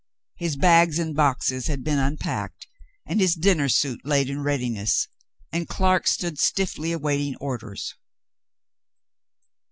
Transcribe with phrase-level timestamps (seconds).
[0.33, 2.65] His bags and boxes had been unpacked
[3.05, 5.07] and his dinner suit laid in readiness,
[5.51, 7.93] and Clark stood stiffly await ing orders.